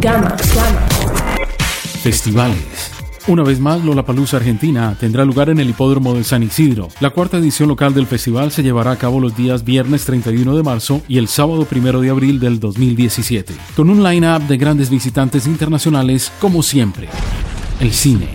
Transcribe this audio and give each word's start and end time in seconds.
Gama, 0.00 0.36
gama. 0.54 0.86
Festivales. 2.02 2.92
Una 3.28 3.42
vez 3.42 3.58
más, 3.58 3.82
Lollapalooza 3.82 4.36
Argentina 4.36 4.94
tendrá 5.00 5.24
lugar 5.24 5.48
en 5.48 5.58
el 5.58 5.70
Hipódromo 5.70 6.14
de 6.14 6.22
San 6.22 6.42
Isidro. 6.42 6.88
La 7.00 7.10
cuarta 7.10 7.38
edición 7.38 7.68
local 7.68 7.94
del 7.94 8.06
festival 8.06 8.52
se 8.52 8.62
llevará 8.62 8.92
a 8.92 8.98
cabo 8.98 9.20
los 9.20 9.34
días 9.34 9.64
viernes 9.64 10.04
31 10.04 10.54
de 10.54 10.62
marzo 10.62 11.00
y 11.08 11.16
el 11.16 11.28
sábado 11.28 11.66
1 11.70 12.00
de 12.02 12.10
abril 12.10 12.38
del 12.38 12.60
2017, 12.60 13.54
con 13.74 13.88
un 13.88 14.02
line-up 14.02 14.46
de 14.46 14.58
grandes 14.58 14.90
visitantes 14.90 15.46
internacionales 15.46 16.30
como 16.40 16.62
siempre. 16.62 17.08
El 17.80 17.92
cine. 17.92 18.28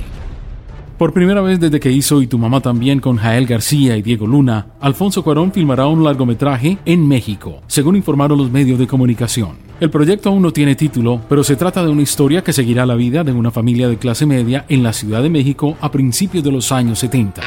Por 0.98 1.14
primera 1.14 1.42
vez 1.42 1.60
desde 1.60 1.80
que 1.80 1.92
hizo 1.92 2.22
Y 2.22 2.28
tu 2.28 2.38
mamá 2.38 2.62
también 2.62 3.00
con 3.00 3.18
Jael 3.18 3.46
García 3.46 3.98
y 3.98 4.02
Diego 4.02 4.26
Luna, 4.26 4.74
Alfonso 4.82 5.24
Cuarón 5.24 5.52
filmará 5.52 5.86
un 5.88 6.04
largometraje 6.04 6.80
en 6.86 7.08
México, 7.08 7.62
según 7.68 7.96
informaron 7.96 8.38
los 8.38 8.52
medios 8.52 8.78
de 8.78 8.88
comunicación. 8.88 9.71
El 9.82 9.90
proyecto 9.90 10.30
aún 10.30 10.44
no 10.44 10.54
tiene 10.54 10.76
título, 10.76 11.20
pero 11.28 11.44
se 11.44 11.56
trata 11.56 11.84
de 11.84 11.90
una 11.90 12.04
historia 12.04 12.44
que 12.44 12.54
seguirá 12.54 12.86
la 12.86 12.94
vida 12.94 13.24
de 13.24 13.32
una 13.32 13.50
familia 13.50 13.90
de 13.90 13.98
clase 13.98 14.28
media 14.28 14.64
en 14.70 14.84
la 14.84 14.94
Ciudad 14.94 15.24
de 15.24 15.32
México 15.32 15.76
a 15.82 15.90
principios 15.90 16.44
de 16.44 16.52
los 16.52 16.72
años 16.72 17.00
70. 17.00 17.42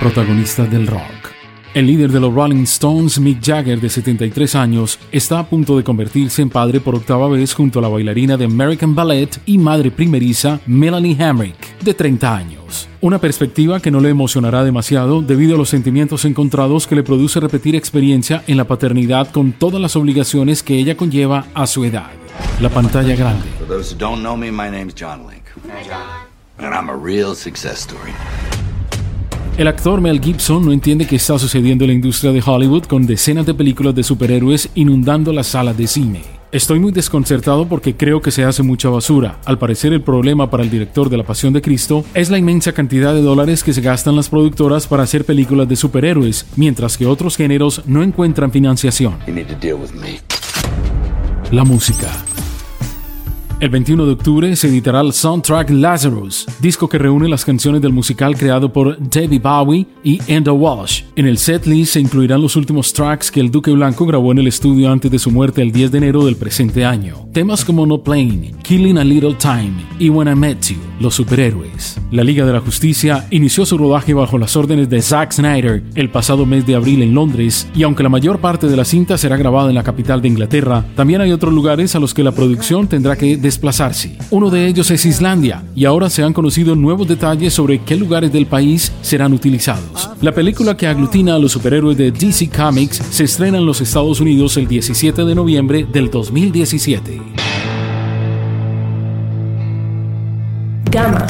Protagonistas 0.00 0.68
del 0.68 0.88
rock. 0.88 1.19
El 1.72 1.86
líder 1.86 2.10
de 2.10 2.18
los 2.18 2.34
Rolling 2.34 2.64
Stones, 2.64 3.20
Mick 3.20 3.40
Jagger, 3.40 3.80
de 3.80 3.88
73 3.88 4.56
años, 4.56 4.98
está 5.12 5.38
a 5.38 5.46
punto 5.46 5.76
de 5.76 5.84
convertirse 5.84 6.42
en 6.42 6.50
padre 6.50 6.80
por 6.80 6.96
octava 6.96 7.28
vez 7.28 7.54
junto 7.54 7.78
a 7.78 7.82
la 7.82 7.86
bailarina 7.88 8.36
de 8.36 8.46
American 8.46 8.92
Ballet 8.96 9.40
y 9.46 9.56
madre 9.56 9.92
primeriza 9.92 10.58
Melanie 10.66 11.16
Hamrick, 11.22 11.78
de 11.78 11.94
30 11.94 12.36
años. 12.36 12.88
Una 13.00 13.20
perspectiva 13.20 13.78
que 13.78 13.92
no 13.92 14.00
le 14.00 14.08
emocionará 14.08 14.64
demasiado 14.64 15.22
debido 15.22 15.54
a 15.54 15.58
los 15.58 15.68
sentimientos 15.68 16.24
encontrados 16.24 16.88
que 16.88 16.96
le 16.96 17.04
produce 17.04 17.38
repetir 17.38 17.76
experiencia 17.76 18.42
en 18.48 18.56
la 18.56 18.64
paternidad 18.64 19.30
con 19.30 19.52
todas 19.52 19.80
las 19.80 19.94
obligaciones 19.94 20.64
que 20.64 20.76
ella 20.76 20.96
conlleva 20.96 21.46
a 21.54 21.68
su 21.68 21.84
edad. 21.84 22.10
La 22.60 22.70
pantalla 22.70 23.14
grande. 23.14 23.46
El 29.60 29.68
actor 29.68 30.00
Mel 30.00 30.22
Gibson 30.22 30.64
no 30.64 30.72
entiende 30.72 31.06
qué 31.06 31.16
está 31.16 31.38
sucediendo 31.38 31.84
en 31.84 31.88
la 31.88 31.94
industria 31.94 32.32
de 32.32 32.42
Hollywood 32.42 32.84
con 32.84 33.04
decenas 33.04 33.44
de 33.44 33.52
películas 33.52 33.94
de 33.94 34.02
superhéroes 34.02 34.70
inundando 34.74 35.34
las 35.34 35.48
salas 35.48 35.76
de 35.76 35.86
cine. 35.86 36.22
Estoy 36.50 36.80
muy 36.80 36.92
desconcertado 36.92 37.68
porque 37.68 37.94
creo 37.94 38.22
que 38.22 38.30
se 38.30 38.42
hace 38.42 38.62
mucha 38.62 38.88
basura. 38.88 39.38
Al 39.44 39.58
parecer 39.58 39.92
el 39.92 40.00
problema 40.00 40.48
para 40.48 40.62
el 40.62 40.70
director 40.70 41.10
de 41.10 41.18
La 41.18 41.24
Pasión 41.24 41.52
de 41.52 41.60
Cristo 41.60 42.06
es 42.14 42.30
la 42.30 42.38
inmensa 42.38 42.72
cantidad 42.72 43.12
de 43.12 43.20
dólares 43.20 43.62
que 43.62 43.74
se 43.74 43.82
gastan 43.82 44.16
las 44.16 44.30
productoras 44.30 44.86
para 44.86 45.02
hacer 45.02 45.26
películas 45.26 45.68
de 45.68 45.76
superhéroes, 45.76 46.46
mientras 46.56 46.96
que 46.96 47.04
otros 47.04 47.36
géneros 47.36 47.82
no 47.84 48.02
encuentran 48.02 48.50
financiación. 48.52 49.18
La 51.52 51.64
música. 51.64 52.08
El 53.60 53.68
21 53.68 54.06
de 54.06 54.12
octubre 54.12 54.56
se 54.56 54.68
editará 54.68 55.02
el 55.02 55.12
soundtrack 55.12 55.68
Lazarus, 55.68 56.46
disco 56.60 56.88
que 56.88 56.96
reúne 56.96 57.28
las 57.28 57.44
canciones 57.44 57.82
del 57.82 57.92
musical 57.92 58.34
creado 58.34 58.72
por 58.72 58.96
David 58.98 59.42
Bowie 59.42 59.86
y 60.02 60.18
Enda 60.28 60.50
Walsh. 60.50 61.02
En 61.14 61.26
el 61.26 61.36
setlist 61.36 61.92
se 61.92 62.00
incluirán 62.00 62.40
los 62.40 62.56
últimos 62.56 62.90
tracks 62.94 63.30
que 63.30 63.38
el 63.38 63.50
Duque 63.50 63.70
Blanco 63.70 64.06
grabó 64.06 64.32
en 64.32 64.38
el 64.38 64.46
estudio 64.46 64.90
antes 64.90 65.10
de 65.10 65.18
su 65.18 65.30
muerte 65.30 65.60
el 65.60 65.72
10 65.72 65.92
de 65.92 65.98
enero 65.98 66.24
del 66.24 66.36
presente 66.36 66.86
año. 66.86 67.28
Temas 67.34 67.62
como 67.62 67.84
No 67.84 68.02
Plane, 68.02 68.54
Killing 68.62 68.96
a 68.96 69.04
Little 69.04 69.34
Time 69.34 69.74
y 69.98 70.08
When 70.08 70.28
I 70.28 70.34
Met 70.34 70.62
You, 70.68 70.78
los 70.98 71.14
superhéroes. 71.16 72.00
La 72.12 72.24
Liga 72.24 72.46
de 72.46 72.54
la 72.54 72.60
Justicia 72.60 73.26
inició 73.30 73.66
su 73.66 73.76
rodaje 73.76 74.14
bajo 74.14 74.38
las 74.38 74.56
órdenes 74.56 74.88
de 74.88 75.02
Zack 75.02 75.32
Snyder 75.32 75.82
el 75.96 76.08
pasado 76.08 76.46
mes 76.46 76.64
de 76.64 76.76
abril 76.76 77.02
en 77.02 77.12
Londres 77.12 77.68
y 77.74 77.82
aunque 77.82 78.04
la 78.04 78.08
mayor 78.08 78.38
parte 78.38 78.68
de 78.68 78.76
la 78.76 78.86
cinta 78.86 79.18
será 79.18 79.36
grabada 79.36 79.68
en 79.68 79.74
la 79.74 79.82
capital 79.82 80.22
de 80.22 80.28
Inglaterra, 80.28 80.86
también 80.96 81.20
hay 81.20 81.30
otros 81.30 81.52
lugares 81.52 81.94
a 81.94 82.00
los 82.00 82.14
que 82.14 82.24
la 82.24 82.32
producción 82.32 82.88
tendrá 82.88 83.16
que 83.16 83.49
desplazarse. 83.50 84.16
Uno 84.30 84.48
de 84.48 84.66
ellos 84.68 84.90
es 84.92 85.04
Islandia, 85.04 85.64
y 85.74 85.84
ahora 85.84 86.08
se 86.08 86.22
han 86.22 86.32
conocido 86.32 86.76
nuevos 86.76 87.08
detalles 87.08 87.52
sobre 87.52 87.80
qué 87.80 87.96
lugares 87.96 88.32
del 88.32 88.46
país 88.46 88.92
serán 89.02 89.32
utilizados. 89.32 90.08
La 90.22 90.32
película 90.32 90.76
que 90.76 90.86
aglutina 90.86 91.34
a 91.34 91.38
los 91.38 91.52
superhéroes 91.52 91.96
de 91.98 92.12
DC 92.12 92.48
Comics 92.48 93.02
se 93.10 93.24
estrena 93.24 93.58
en 93.58 93.66
los 93.66 93.80
Estados 93.80 94.20
Unidos 94.20 94.56
el 94.56 94.68
17 94.68 95.24
de 95.24 95.34
noviembre 95.34 95.84
del 95.90 96.10
2017. 96.10 97.20
Gama. 100.90 101.26